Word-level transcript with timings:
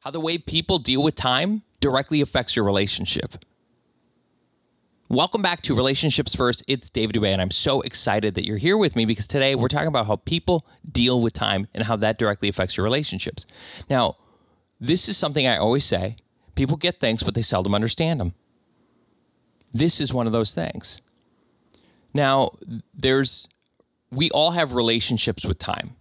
how 0.00 0.10
the 0.10 0.20
way 0.20 0.38
people 0.38 0.78
deal 0.78 1.02
with 1.02 1.14
time 1.14 1.62
directly 1.80 2.20
affects 2.20 2.56
your 2.56 2.64
relationship. 2.64 3.34
Welcome 5.10 5.42
back 5.42 5.60
to 5.62 5.74
Relationships 5.74 6.34
First. 6.34 6.64
It's 6.68 6.88
David 6.88 7.16
Dubay, 7.16 7.32
and 7.32 7.42
I'm 7.42 7.50
so 7.50 7.80
excited 7.82 8.34
that 8.34 8.46
you're 8.46 8.56
here 8.56 8.78
with 8.78 8.96
me 8.96 9.04
because 9.04 9.26
today 9.26 9.54
we're 9.54 9.68
talking 9.68 9.88
about 9.88 10.06
how 10.06 10.16
people 10.16 10.64
deal 10.90 11.20
with 11.20 11.32
time 11.32 11.66
and 11.74 11.84
how 11.84 11.96
that 11.96 12.16
directly 12.16 12.48
affects 12.48 12.76
your 12.76 12.84
relationships. 12.84 13.44
Now, 13.90 14.16
this 14.78 15.08
is 15.08 15.16
something 15.16 15.46
I 15.46 15.56
always 15.56 15.84
say 15.84 16.16
people 16.54 16.76
get 16.76 17.00
things, 17.00 17.22
but 17.22 17.34
they 17.34 17.42
seldom 17.42 17.74
understand 17.74 18.20
them. 18.20 18.34
This 19.74 20.00
is 20.00 20.14
one 20.14 20.26
of 20.26 20.32
those 20.32 20.54
things. 20.54 21.02
Now, 22.14 22.52
there's, 22.94 23.48
we 24.10 24.30
all 24.30 24.52
have 24.52 24.74
relationships 24.74 25.44
with 25.44 25.58
time. 25.58 25.96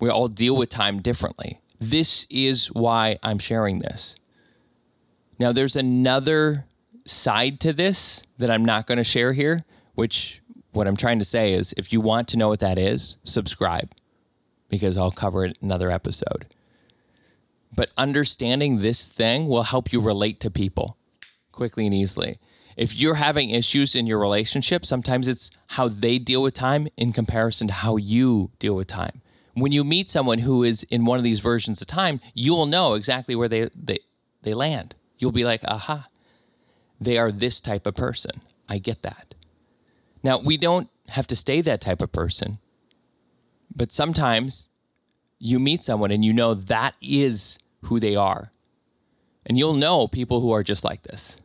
We 0.00 0.08
all 0.08 0.28
deal 0.28 0.56
with 0.56 0.70
time 0.70 1.02
differently. 1.02 1.60
This 1.90 2.26
is 2.30 2.68
why 2.68 3.18
I'm 3.22 3.38
sharing 3.38 3.80
this. 3.80 4.16
Now, 5.38 5.52
there's 5.52 5.76
another 5.76 6.64
side 7.04 7.60
to 7.60 7.72
this 7.74 8.22
that 8.38 8.50
I'm 8.50 8.64
not 8.64 8.86
going 8.86 8.98
to 8.98 9.04
share 9.04 9.34
here, 9.34 9.60
which 9.94 10.40
what 10.72 10.88
I'm 10.88 10.96
trying 10.96 11.18
to 11.18 11.24
say 11.26 11.52
is 11.52 11.74
if 11.76 11.92
you 11.92 12.00
want 12.00 12.26
to 12.28 12.38
know 12.38 12.48
what 12.48 12.60
that 12.60 12.78
is, 12.78 13.18
subscribe 13.22 13.92
because 14.70 14.96
I'll 14.96 15.10
cover 15.10 15.44
it 15.44 15.58
in 15.60 15.66
another 15.66 15.90
episode. 15.90 16.46
But 17.74 17.90
understanding 17.98 18.78
this 18.78 19.08
thing 19.08 19.48
will 19.48 19.64
help 19.64 19.92
you 19.92 20.00
relate 20.00 20.40
to 20.40 20.50
people 20.50 20.96
quickly 21.52 21.84
and 21.84 21.94
easily. 21.94 22.38
If 22.76 22.96
you're 22.96 23.16
having 23.16 23.50
issues 23.50 23.94
in 23.94 24.06
your 24.06 24.18
relationship, 24.18 24.86
sometimes 24.86 25.28
it's 25.28 25.50
how 25.68 25.88
they 25.88 26.18
deal 26.18 26.42
with 26.42 26.54
time 26.54 26.88
in 26.96 27.12
comparison 27.12 27.68
to 27.68 27.74
how 27.74 27.96
you 27.96 28.50
deal 28.58 28.74
with 28.74 28.86
time. 28.86 29.20
When 29.54 29.72
you 29.72 29.84
meet 29.84 30.08
someone 30.08 30.38
who 30.38 30.62
is 30.62 30.82
in 30.84 31.04
one 31.04 31.18
of 31.18 31.24
these 31.24 31.40
versions 31.40 31.80
of 31.80 31.86
time, 31.86 32.20
you'll 32.34 32.66
know 32.66 32.94
exactly 32.94 33.34
where 33.36 33.48
they, 33.48 33.68
they, 33.74 33.98
they 34.42 34.54
land. 34.54 34.94
You'll 35.18 35.32
be 35.32 35.44
like, 35.44 35.62
aha, 35.64 36.06
they 37.00 37.18
are 37.18 37.30
this 37.30 37.60
type 37.60 37.86
of 37.86 37.94
person. 37.94 38.40
I 38.68 38.78
get 38.78 39.02
that. 39.02 39.34
Now, 40.22 40.38
we 40.38 40.56
don't 40.56 40.88
have 41.08 41.26
to 41.28 41.36
stay 41.36 41.60
that 41.60 41.80
type 41.80 42.02
of 42.02 42.12
person, 42.12 42.58
but 43.74 43.92
sometimes 43.92 44.68
you 45.38 45.58
meet 45.58 45.84
someone 45.84 46.10
and 46.10 46.24
you 46.24 46.32
know 46.32 46.54
that 46.54 46.96
is 47.02 47.58
who 47.82 48.00
they 48.00 48.16
are. 48.16 48.50
And 49.46 49.58
you'll 49.58 49.74
know 49.74 50.08
people 50.08 50.40
who 50.40 50.50
are 50.52 50.62
just 50.62 50.84
like 50.84 51.02
this. 51.02 51.40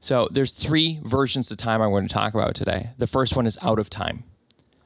So 0.00 0.28
there's 0.30 0.52
three 0.52 1.00
versions 1.02 1.50
of 1.50 1.56
time 1.56 1.82
I 1.82 1.88
want 1.88 2.08
to 2.08 2.14
talk 2.14 2.34
about 2.34 2.54
today. 2.54 2.90
The 2.98 3.08
first 3.08 3.36
one 3.36 3.46
is 3.46 3.58
out 3.62 3.80
of 3.80 3.90
time. 3.90 4.22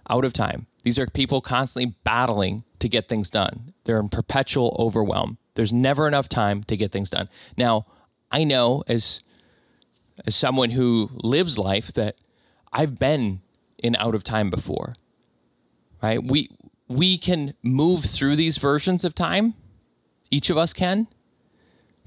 Out 0.09 0.25
of 0.25 0.33
time. 0.33 0.67
These 0.83 0.99
are 0.99 1.07
people 1.07 1.41
constantly 1.41 1.95
battling 2.05 2.65
to 2.81 2.89
get 2.89 3.09
things 3.09 3.31
done. 3.31 3.73
They're 3.85 4.01
in 4.01 4.09
perpetual 4.09 4.77
overwhelm. 4.79 5.39
There's 5.55 5.73
never 5.73 6.09
enough 6.09 6.29
time 6.29 6.63
to 6.65 6.77
get 6.77 6.93
things 6.93 7.11
done. 7.11 7.29
Now, 7.57 7.87
I 8.31 8.45
know 8.45 8.83
as 8.89 9.23
as 10.27 10.35
someone 10.35 10.71
who 10.71 11.11
lives 11.15 11.59
life 11.59 11.93
that 11.95 12.17
I've 12.73 12.99
been 12.99 13.41
in 13.83 13.97
out 13.97 14.15
of 14.15 14.23
time 14.23 14.51
before. 14.51 14.95
Right? 16.03 16.23
We 16.23 16.49
we 16.89 17.17
can 17.19 17.55
move 17.63 18.05
through 18.05 18.37
these 18.37 18.59
versions 18.59 19.05
of 19.05 19.15
time. 19.15 19.55
Each 20.31 20.51
of 20.51 20.57
us 20.57 20.73
can. 20.73 21.07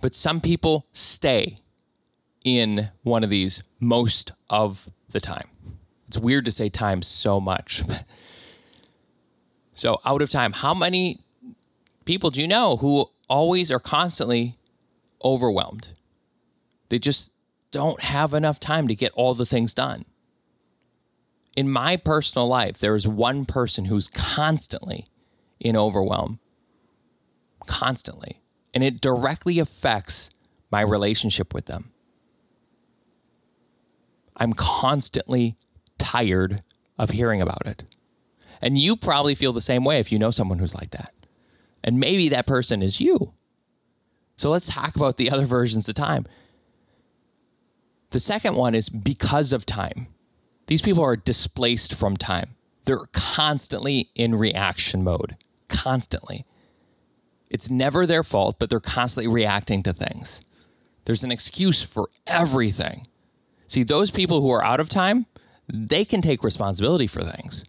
But 0.02 0.14
some 0.14 0.42
people 0.42 0.86
stay 0.92 1.58
in 2.44 2.90
one 3.02 3.24
of 3.24 3.30
these 3.30 3.64
most 3.80 4.32
of 4.50 4.90
the 5.10 5.20
time. 5.20 5.48
It's 6.08 6.20
weird 6.20 6.46
to 6.46 6.52
say 6.52 6.70
time 6.70 7.02
so 7.02 7.40
much. 7.40 7.84
so, 9.86 10.02
out 10.04 10.24
of 10.24 10.32
time, 10.32 10.52
how 10.52 10.74
many 10.74 11.20
people 12.06 12.32
do 12.32 12.42
you 12.42 12.48
know 12.48 12.78
who 12.78 13.12
always 13.30 13.70
are 13.70 13.78
constantly 13.78 14.56
overwhelmed? 15.24 15.94
They 16.90 16.98
just 16.98 17.32
don't 17.70 18.02
have 18.02 18.34
enough 18.34 18.60
time 18.60 18.88
to 18.88 18.96
get 18.96 19.12
all 19.12 19.36
the 19.36 19.46
things 19.46 19.76
done. 19.76 20.06
In 21.56 21.70
my 21.70 21.98
personal 21.98 22.48
life, 22.48 22.80
there 22.80 22.96
is 22.96 23.08
one 23.08 23.46
person 23.46 23.86
who's 23.86 24.08
constantly 24.08 25.06
in 25.60 25.78
overwhelm, 25.78 26.40
constantly, 27.68 28.42
and 28.74 28.84
it 28.84 29.00
directly 29.02 29.60
affects 29.60 30.32
my 30.72 30.82
relationship 30.82 31.54
with 31.54 31.68
them. 31.68 31.92
I'm 34.36 34.54
constantly 34.54 35.58
tired 36.00 36.64
of 36.98 37.12
hearing 37.12 37.40
about 37.40 37.68
it. 37.68 37.84
And 38.62 38.78
you 38.78 38.96
probably 38.96 39.36
feel 39.36 39.54
the 39.54 39.62
same 39.62 39.84
way 39.84 40.00
if 40.00 40.12
you 40.12 40.20
know 40.20 40.32
someone 40.32 40.60
who's 40.60 40.76
like 40.76 40.92
that. 40.92 41.14
And 41.84 42.00
maybe 42.00 42.30
that 42.30 42.48
person 42.48 42.82
is 42.82 43.00
you. 43.00 43.34
So 44.36 44.50
let's 44.50 44.74
talk 44.74 44.96
about 44.96 45.18
the 45.18 45.30
other 45.30 45.46
versions 45.46 45.88
of 45.88 45.96
time. 45.96 46.26
The 48.10 48.20
second 48.20 48.56
one 48.56 48.76
is 48.76 48.90
because 48.90 49.54
of 49.54 49.66
time. 49.66 50.08
These 50.68 50.82
people 50.82 51.04
are 51.04 51.16
displaced 51.16 51.94
from 51.94 52.18
time. 52.18 52.56
They're 52.86 53.08
constantly 53.14 54.10
in 54.16 54.36
reaction 54.36 55.04
mode, 55.04 55.36
constantly. 55.70 56.46
It's 57.50 57.70
never 57.70 58.06
their 58.06 58.24
fault, 58.24 58.58
but 58.60 58.70
they're 58.70 58.80
constantly 58.80 59.32
reacting 59.32 59.84
to 59.84 59.94
things. 59.94 60.42
There's 61.06 61.24
an 61.24 61.32
excuse 61.32 61.84
for 61.84 62.10
everything. 62.26 63.06
See, 63.68 63.84
those 63.84 64.12
people 64.12 64.42
who 64.42 64.52
are 64.52 64.64
out 64.64 64.80
of 64.80 64.90
time, 64.90 65.26
they 65.68 66.06
can 66.06 66.22
take 66.22 66.44
responsibility 66.44 67.08
for 67.08 67.24
things. 67.24 67.66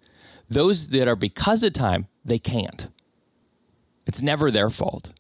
Those 0.49 0.89
that 0.91 1.09
are 1.09 1.17
because 1.17 1.63
of 1.63 1.73
time, 1.73 2.07
they 2.25 2.39
can't. 2.39 2.89
It's 4.07 4.23
never 4.23 4.51
their 4.51 4.71
fault. 4.71 5.13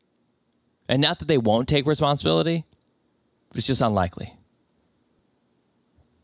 And 0.88 1.03
not 1.03 1.19
that 1.19 1.28
they 1.28 1.38
won't 1.38 1.69
take 1.69 1.87
responsibility, 1.87 2.64
it's 3.54 3.66
just 3.66 3.82
unlikely. 3.82 4.34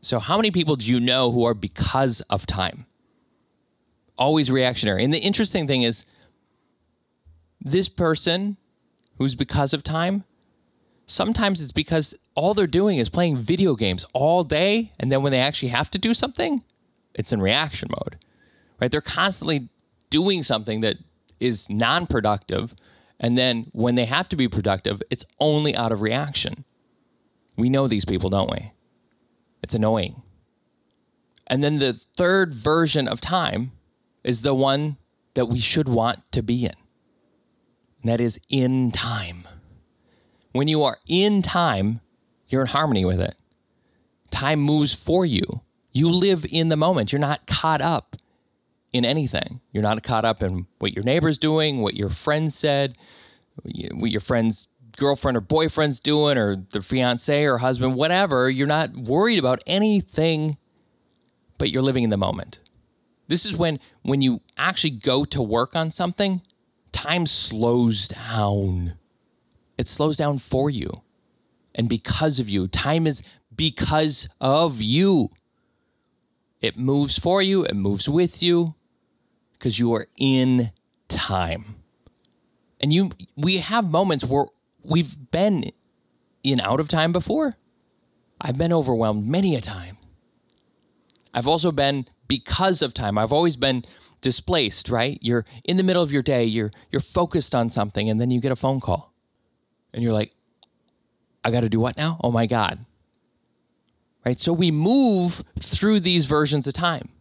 So, 0.00 0.18
how 0.18 0.36
many 0.36 0.50
people 0.50 0.76
do 0.76 0.90
you 0.90 1.00
know 1.00 1.30
who 1.30 1.44
are 1.44 1.54
because 1.54 2.20
of 2.22 2.46
time? 2.46 2.86
Always 4.18 4.50
reactionary. 4.50 5.04
And 5.04 5.14
the 5.14 5.18
interesting 5.18 5.66
thing 5.66 5.82
is, 5.82 6.04
this 7.60 7.88
person 7.88 8.56
who's 9.18 9.34
because 9.34 9.72
of 9.72 9.84
time, 9.84 10.24
sometimes 11.06 11.62
it's 11.62 11.72
because 11.72 12.16
all 12.34 12.54
they're 12.54 12.66
doing 12.66 12.98
is 12.98 13.08
playing 13.08 13.36
video 13.36 13.76
games 13.76 14.04
all 14.12 14.42
day. 14.42 14.92
And 14.98 15.10
then 15.12 15.22
when 15.22 15.32
they 15.32 15.38
actually 15.38 15.68
have 15.68 15.90
to 15.90 15.98
do 15.98 16.14
something, 16.14 16.62
it's 17.14 17.32
in 17.32 17.40
reaction 17.40 17.88
mode, 17.90 18.16
right? 18.82 18.90
They're 18.90 19.00
constantly 19.00 19.68
doing 20.10 20.42
something 20.42 20.80
that 20.80 20.96
is 21.38 21.70
non 21.70 22.08
productive. 22.08 22.74
And 23.20 23.38
then 23.38 23.70
when 23.70 23.94
they 23.94 24.06
have 24.06 24.28
to 24.30 24.36
be 24.36 24.48
productive, 24.48 25.00
it's 25.08 25.24
only 25.38 25.76
out 25.76 25.92
of 25.92 26.02
reaction. 26.02 26.64
We 27.56 27.70
know 27.70 27.86
these 27.86 28.04
people, 28.04 28.28
don't 28.28 28.50
we? 28.50 28.72
It's 29.62 29.74
annoying. 29.74 30.22
And 31.46 31.62
then 31.62 31.78
the 31.78 31.92
third 31.92 32.52
version 32.52 33.06
of 33.06 33.20
time 33.20 33.70
is 34.24 34.42
the 34.42 34.54
one 34.54 34.96
that 35.34 35.46
we 35.46 35.60
should 35.60 35.88
want 35.88 36.18
to 36.32 36.42
be 36.42 36.64
in. 36.64 36.72
And 38.02 38.10
that 38.10 38.20
is 38.20 38.40
in 38.50 38.90
time. 38.90 39.44
When 40.50 40.66
you 40.66 40.82
are 40.82 40.98
in 41.06 41.40
time, 41.40 42.00
you're 42.48 42.62
in 42.62 42.66
harmony 42.66 43.04
with 43.04 43.20
it. 43.20 43.36
Time 44.32 44.58
moves 44.58 44.92
for 44.92 45.24
you. 45.24 45.44
You 45.92 46.08
live 46.08 46.44
in 46.50 46.68
the 46.68 46.76
moment. 46.76 47.12
You're 47.12 47.20
not 47.20 47.46
caught 47.46 47.80
up 47.80 48.16
in 48.92 49.04
anything. 49.04 49.60
You're 49.72 49.82
not 49.82 50.02
caught 50.02 50.24
up 50.24 50.42
in 50.42 50.66
what 50.78 50.92
your 50.92 51.04
neighbor's 51.04 51.38
doing, 51.38 51.80
what 51.80 51.94
your 51.94 52.08
friend 52.08 52.52
said, 52.52 52.96
what 53.64 54.10
your 54.10 54.20
friend's 54.20 54.68
girlfriend 54.98 55.36
or 55.36 55.40
boyfriend's 55.40 56.00
doing 56.00 56.36
or 56.36 56.56
the 56.70 56.82
fiance 56.82 57.44
or 57.44 57.58
husband, 57.58 57.94
whatever. 57.94 58.50
You're 58.50 58.66
not 58.66 58.94
worried 58.94 59.38
about 59.38 59.62
anything, 59.66 60.58
but 61.58 61.70
you're 61.70 61.82
living 61.82 62.04
in 62.04 62.10
the 62.10 62.16
moment. 62.16 62.58
This 63.28 63.46
is 63.46 63.56
when 63.56 63.78
when 64.02 64.20
you 64.20 64.42
actually 64.58 64.90
go 64.90 65.24
to 65.24 65.42
work 65.42 65.74
on 65.74 65.90
something, 65.90 66.42
time 66.92 67.24
slows 67.24 68.08
down. 68.08 68.94
It 69.78 69.86
slows 69.86 70.18
down 70.18 70.38
for 70.38 70.68
you. 70.68 70.90
And 71.74 71.88
because 71.88 72.38
of 72.38 72.48
you, 72.50 72.68
time 72.68 73.06
is 73.06 73.22
because 73.54 74.28
of 74.40 74.82
you. 74.82 75.30
It 76.60 76.76
moves 76.76 77.18
for 77.18 77.40
you, 77.40 77.64
it 77.64 77.74
moves 77.74 78.08
with 78.08 78.42
you 78.42 78.74
because 79.62 79.78
you 79.78 79.94
are 79.94 80.08
in 80.18 80.72
time. 81.06 81.76
And 82.80 82.92
you 82.92 83.12
we 83.36 83.58
have 83.58 83.88
moments 83.88 84.24
where 84.24 84.46
we've 84.82 85.16
been 85.30 85.70
in 86.42 86.58
out 86.58 86.80
of 86.80 86.88
time 86.88 87.12
before. 87.12 87.54
I've 88.40 88.58
been 88.58 88.72
overwhelmed 88.72 89.24
many 89.24 89.54
a 89.54 89.60
time. 89.60 89.98
I've 91.32 91.46
also 91.46 91.70
been 91.70 92.06
because 92.26 92.82
of 92.82 92.92
time. 92.92 93.16
I've 93.16 93.32
always 93.32 93.54
been 93.54 93.84
displaced, 94.20 94.90
right? 94.90 95.16
You're 95.22 95.44
in 95.64 95.76
the 95.76 95.84
middle 95.84 96.02
of 96.02 96.10
your 96.10 96.22
day, 96.22 96.44
you're 96.44 96.72
you're 96.90 97.00
focused 97.00 97.54
on 97.54 97.70
something 97.70 98.10
and 98.10 98.20
then 98.20 98.32
you 98.32 98.40
get 98.40 98.50
a 98.50 98.56
phone 98.56 98.80
call. 98.80 99.12
And 99.94 100.02
you're 100.02 100.12
like, 100.12 100.34
I 101.44 101.52
got 101.52 101.60
to 101.60 101.68
do 101.68 101.78
what 101.78 101.96
now? 101.96 102.18
Oh 102.24 102.32
my 102.32 102.46
god. 102.46 102.80
Right? 104.26 104.40
So 104.40 104.52
we 104.52 104.72
move 104.72 105.40
through 105.56 106.00
these 106.00 106.24
versions 106.24 106.66
of 106.66 106.74
time. 106.74 107.11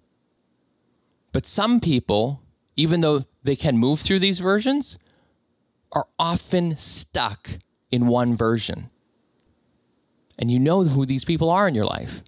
But 1.31 1.45
some 1.45 1.79
people, 1.79 2.41
even 2.75 3.01
though 3.01 3.25
they 3.43 3.55
can 3.55 3.77
move 3.77 3.99
through 3.99 4.19
these 4.19 4.39
versions, 4.39 4.97
are 5.91 6.07
often 6.19 6.77
stuck 6.77 7.49
in 7.89 8.07
one 8.07 8.35
version. 8.35 8.89
And 10.39 10.49
you 10.49 10.59
know 10.59 10.83
who 10.83 11.05
these 11.05 11.25
people 11.25 11.49
are 11.49 11.67
in 11.67 11.75
your 11.75 11.85
life. 11.85 12.21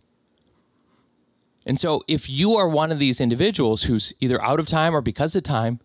And 1.66 1.80
so, 1.80 2.02
if 2.08 2.30
you 2.30 2.54
are 2.54 2.68
one 2.68 2.92
of 2.92 3.00
these 3.00 3.22
individuals 3.22 3.84
who's 3.84 4.14
either 4.20 4.42
out 4.44 4.60
of 4.60 4.68
time 4.68 4.94
or 4.94 5.02
because 5.02 5.36
of 5.36 5.44
time, 5.44 5.80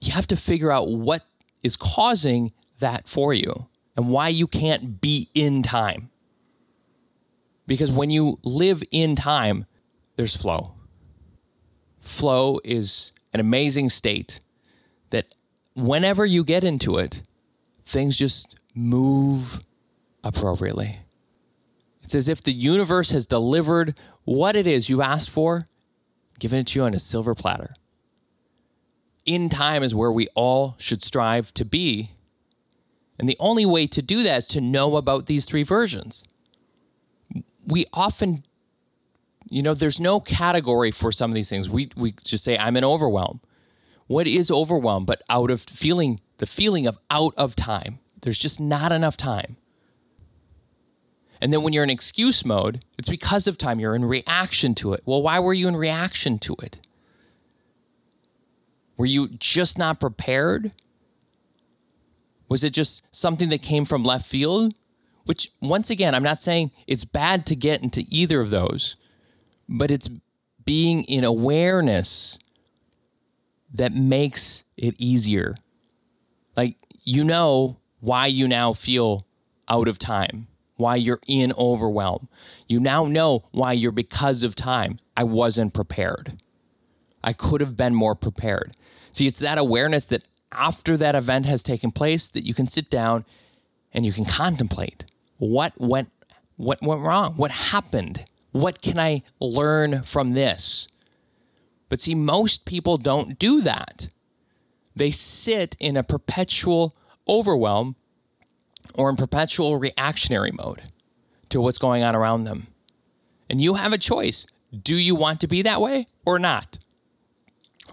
you 0.00 0.12
have 0.12 0.26
to 0.26 0.36
figure 0.36 0.72
out 0.72 0.88
what 0.88 1.22
is 1.62 1.76
causing 1.76 2.52
that 2.80 3.08
for 3.08 3.32
you 3.32 3.68
and 3.96 4.10
why 4.10 4.28
you 4.28 4.46
can't 4.46 5.00
be 5.00 5.28
in 5.32 5.62
time. 5.62 6.10
Because 7.66 7.90
when 7.90 8.10
you 8.10 8.38
live 8.42 8.82
in 8.90 9.16
time, 9.16 9.66
there's 10.16 10.36
flow. 10.36 10.75
Flow 12.06 12.60
is 12.62 13.12
an 13.32 13.40
amazing 13.40 13.90
state 13.90 14.38
that 15.10 15.34
whenever 15.74 16.24
you 16.24 16.44
get 16.44 16.62
into 16.62 16.98
it, 16.98 17.20
things 17.82 18.16
just 18.16 18.60
move 18.74 19.58
appropriately. 20.22 20.98
It's 22.02 22.14
as 22.14 22.28
if 22.28 22.40
the 22.40 22.52
universe 22.52 23.10
has 23.10 23.26
delivered 23.26 23.98
what 24.22 24.54
it 24.54 24.68
is 24.68 24.88
you 24.88 25.02
asked 25.02 25.30
for, 25.30 25.66
given 26.38 26.60
it 26.60 26.68
to 26.68 26.78
you 26.78 26.84
on 26.84 26.94
a 26.94 27.00
silver 27.00 27.34
platter. 27.34 27.74
In 29.24 29.48
time 29.48 29.82
is 29.82 29.92
where 29.92 30.12
we 30.12 30.28
all 30.36 30.76
should 30.78 31.02
strive 31.02 31.52
to 31.54 31.64
be. 31.64 32.10
And 33.18 33.28
the 33.28 33.36
only 33.40 33.66
way 33.66 33.88
to 33.88 34.00
do 34.00 34.22
that 34.22 34.36
is 34.36 34.46
to 34.48 34.60
know 34.60 34.96
about 34.96 35.26
these 35.26 35.44
three 35.44 35.64
versions. 35.64 36.24
We 37.66 37.84
often, 37.92 38.44
you 39.48 39.62
know, 39.62 39.74
there's 39.74 40.00
no 40.00 40.20
category 40.20 40.90
for 40.90 41.12
some 41.12 41.30
of 41.30 41.34
these 41.34 41.48
things. 41.48 41.70
We, 41.70 41.90
we 41.96 42.12
just 42.24 42.44
say, 42.44 42.58
I'm 42.58 42.76
in 42.76 42.84
overwhelm. 42.84 43.40
What 44.06 44.26
is 44.26 44.50
overwhelm 44.50 45.04
but 45.04 45.22
out 45.28 45.50
of 45.50 45.62
feeling, 45.62 46.20
the 46.38 46.46
feeling 46.46 46.86
of 46.86 46.98
out 47.10 47.34
of 47.36 47.56
time? 47.56 47.98
There's 48.22 48.38
just 48.38 48.60
not 48.60 48.92
enough 48.92 49.16
time. 49.16 49.56
And 51.40 51.52
then 51.52 51.62
when 51.62 51.72
you're 51.72 51.84
in 51.84 51.90
excuse 51.90 52.44
mode, 52.44 52.80
it's 52.98 53.08
because 53.08 53.46
of 53.46 53.58
time. 53.58 53.78
You're 53.78 53.94
in 53.94 54.04
reaction 54.04 54.74
to 54.76 54.94
it. 54.94 55.02
Well, 55.04 55.22
why 55.22 55.38
were 55.38 55.52
you 55.52 55.68
in 55.68 55.76
reaction 55.76 56.38
to 56.40 56.56
it? 56.62 56.80
Were 58.96 59.06
you 59.06 59.28
just 59.28 59.78
not 59.78 60.00
prepared? 60.00 60.72
Was 62.48 62.64
it 62.64 62.72
just 62.72 63.02
something 63.14 63.50
that 63.50 63.60
came 63.60 63.84
from 63.84 64.02
left 64.02 64.26
field? 64.26 64.74
Which, 65.24 65.50
once 65.60 65.90
again, 65.90 66.14
I'm 66.14 66.22
not 66.22 66.40
saying 66.40 66.70
it's 66.86 67.04
bad 67.04 67.44
to 67.46 67.56
get 67.56 67.82
into 67.82 68.06
either 68.08 68.40
of 68.40 68.50
those, 68.50 68.96
but 69.68 69.90
it's 69.90 70.08
being 70.64 71.04
in 71.04 71.24
awareness 71.24 72.38
that 73.72 73.92
makes 73.92 74.64
it 74.76 74.94
easier. 74.98 75.54
Like, 76.56 76.76
you 77.02 77.24
know 77.24 77.78
why 78.00 78.26
you 78.26 78.48
now 78.48 78.72
feel 78.72 79.22
out 79.68 79.88
of 79.88 79.98
time 79.98 80.48
why 80.76 80.96
you're 80.96 81.20
in 81.26 81.52
overwhelm. 81.58 82.28
You 82.68 82.80
now 82.80 83.04
know 83.04 83.44
why 83.50 83.72
you're 83.72 83.92
because 83.92 84.42
of 84.42 84.54
time. 84.54 84.98
I 85.16 85.24
wasn't 85.24 85.74
prepared. 85.74 86.34
I 87.24 87.32
could 87.32 87.60
have 87.60 87.76
been 87.76 87.94
more 87.94 88.14
prepared. 88.14 88.72
See, 89.10 89.26
it's 89.26 89.38
that 89.38 89.58
awareness 89.58 90.04
that 90.06 90.28
after 90.52 90.96
that 90.96 91.14
event 91.14 91.46
has 91.46 91.62
taken 91.62 91.90
place 91.90 92.28
that 92.28 92.46
you 92.46 92.54
can 92.54 92.66
sit 92.66 92.90
down 92.90 93.24
and 93.92 94.04
you 94.04 94.12
can 94.12 94.24
contemplate 94.24 95.04
what 95.38 95.72
went 95.78 96.10
what 96.56 96.80
went 96.80 97.02
wrong? 97.02 97.34
What 97.34 97.50
happened? 97.50 98.24
What 98.56 98.80
can 98.80 98.98
I 98.98 99.22
learn 99.38 100.02
from 100.02 100.32
this? 100.32 100.88
But 101.90 102.00
see, 102.00 102.14
most 102.14 102.64
people 102.64 102.96
don't 102.96 103.38
do 103.38 103.60
that. 103.60 104.08
They 104.94 105.10
sit 105.10 105.76
in 105.78 105.94
a 105.94 106.02
perpetual 106.02 106.94
overwhelm 107.28 107.96
or 108.94 109.10
in 109.10 109.16
perpetual 109.16 109.76
reactionary 109.76 110.52
mode 110.52 110.84
to 111.50 111.60
what's 111.60 111.76
going 111.76 112.02
on 112.02 112.16
around 112.16 112.44
them. 112.44 112.68
And 113.50 113.60
you 113.60 113.74
have 113.74 113.92
a 113.92 113.98
choice. 113.98 114.46
Do 114.72 114.96
you 114.96 115.14
want 115.14 115.40
to 115.42 115.48
be 115.48 115.60
that 115.60 115.82
way 115.82 116.06
or 116.24 116.38
not? 116.38 116.78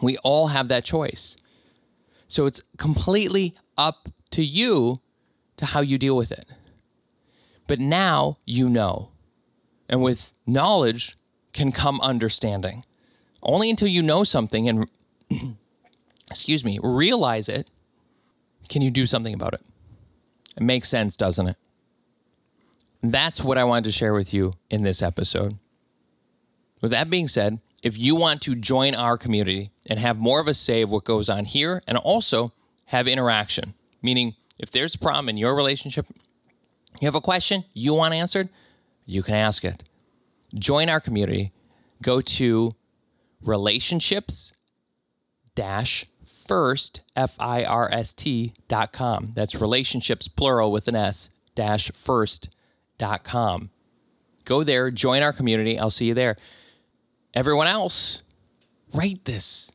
We 0.02 0.18
all 0.20 0.48
have 0.48 0.70
that 0.70 0.86
choice. 0.86 1.36
So 2.30 2.46
it's 2.46 2.62
completely 2.78 3.54
up 3.78 4.08
to 4.32 4.44
you 4.44 5.02
to 5.58 5.66
how 5.66 5.82
you 5.82 5.98
deal 5.98 6.16
with 6.16 6.32
it. 6.32 6.46
But 7.68 7.80
now 7.80 8.38
you 8.46 8.70
know. 8.70 9.10
And 9.94 10.02
with 10.02 10.34
knowledge 10.48 11.16
can 11.54 11.72
come 11.72 12.02
understanding. 12.02 12.84
Only 13.44 13.70
until 13.70 13.88
you 13.88 14.02
know 14.02 14.24
something 14.24 14.68
and, 14.68 14.90
excuse 16.32 16.66
me, 16.66 16.80
realize 16.82 17.48
it, 17.48 17.70
can 18.70 18.82
you 18.82 18.90
do 18.90 19.06
something 19.06 19.36
about 19.36 19.54
it. 19.54 19.62
It 20.58 20.64
makes 20.64 20.90
sense, 20.90 21.16
doesn't 21.16 21.48
it? 21.48 21.58
That's 23.04 23.44
what 23.44 23.60
I 23.60 23.66
wanted 23.66 23.84
to 23.84 23.92
share 23.92 24.16
with 24.16 24.34
you 24.34 24.54
in 24.68 24.82
this 24.82 25.04
episode. 25.04 25.60
With 26.82 26.90
that 26.90 27.12
being 27.12 27.28
said, 27.28 27.60
if 27.84 27.96
you 27.96 28.16
want 28.16 28.42
to 28.42 28.56
join 28.56 28.96
our 28.96 29.16
community 29.16 29.68
and 29.88 30.00
have 30.00 30.18
more 30.18 30.42
of 30.42 30.48
a 30.48 30.56
say 30.56 30.82
of 30.82 30.90
what 30.90 31.04
goes 31.04 31.30
on 31.30 31.46
here 31.46 31.84
and 31.88 32.00
also 32.00 32.52
have 32.88 33.08
interaction, 33.08 33.76
meaning 34.02 34.34
if 34.58 34.72
there's 34.72 34.96
a 34.96 35.00
problem 35.00 35.30
in 35.30 35.38
your 35.38 35.56
relationship, 35.56 36.08
you 37.00 37.06
have 37.06 37.14
a 37.14 37.22
question 37.22 37.66
you 37.76 37.94
want 37.94 38.16
answered, 38.16 38.50
you 39.06 39.24
can 39.24 39.36
ask 39.36 39.66
it. 39.66 39.84
Join 40.58 40.90
our 40.90 41.00
community. 41.00 41.52
Go 42.02 42.22
to 42.22 42.74
relationships 43.42 44.54
dash 45.56 46.06
first, 46.26 47.02
F 47.16 47.36
I 47.40 47.64
R 47.64 47.90
S 47.92 48.14
T 48.14 48.54
dot 48.68 48.92
com. 48.92 49.32
That's 49.36 49.60
relationships, 49.60 50.28
plural 50.28 50.72
with 50.72 50.88
an 50.88 50.96
S, 50.96 51.30
dash 51.56 51.92
first 51.92 52.56
dot 52.98 53.24
com. 53.24 53.70
Go 54.46 54.64
there, 54.64 54.92
join 54.92 55.24
our 55.24 55.34
community. 55.34 55.80
I'll 55.80 55.90
see 55.90 56.06
you 56.06 56.14
there. 56.14 56.36
Everyone 57.34 57.68
else, 57.68 58.22
rate 58.94 59.26
this. 59.26 59.72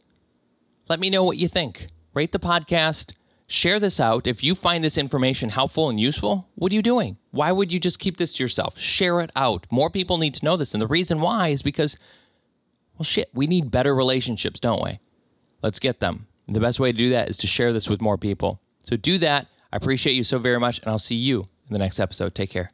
Let 0.89 1.01
me 1.01 1.11
know 1.11 1.25
what 1.25 1.39
you 1.39 1.49
think. 1.49 1.87
Rate 2.15 2.33
the 2.33 2.39
podcast. 2.39 3.18
Share 3.51 3.81
this 3.81 3.99
out. 3.99 4.27
If 4.27 4.45
you 4.45 4.55
find 4.55 4.85
this 4.85 4.99
information 4.99 5.49
helpful 5.49 5.89
and 5.89 5.99
useful, 5.99 6.49
what 6.55 6.71
are 6.71 6.75
you 6.75 6.83
doing? 6.83 7.17
Why 7.31 7.51
would 7.51 7.73
you 7.73 7.81
just 7.81 7.99
keep 7.99 8.19
this 8.19 8.35
to 8.35 8.45
yourself? 8.45 8.79
Share 8.79 9.21
it 9.21 9.33
out. 9.35 9.67
More 9.71 9.89
people 9.89 10.19
need 10.19 10.35
to 10.35 10.45
know 10.45 10.59
this. 10.59 10.75
And 10.75 10.83
the 10.83 10.87
reason 10.87 11.23
why 11.23 11.49
is 11.49 11.63
because, 11.63 11.97
well, 12.99 13.05
shit, 13.05 13.31
we 13.33 13.47
need 13.47 13.71
better 13.71 13.95
relationships, 13.95 14.61
don't 14.61 14.85
we? 14.85 14.99
Let's 15.63 15.79
get 15.79 15.99
them. 15.99 16.27
And 16.47 16.55
the 16.55 16.61
best 16.61 16.79
way 16.79 16.93
to 16.93 16.99
do 16.99 17.09
that 17.09 17.31
is 17.31 17.39
to 17.39 17.47
share 17.47 17.73
this 17.73 17.89
with 17.89 18.03
more 18.03 18.19
people. 18.19 18.61
So 18.81 18.97
do 18.97 19.17
that. 19.19 19.47
I 19.73 19.77
appreciate 19.77 20.13
you 20.13 20.25
so 20.25 20.39
very 20.39 20.61
much, 20.61 20.81
and 20.81 20.89
I'll 20.89 20.99
see 20.99 21.17
you 21.17 21.41
in 21.41 21.73
the 21.73 21.79
next 21.79 22.01
episode. 22.01 22.35
Take 22.35 22.51
care. 22.51 22.71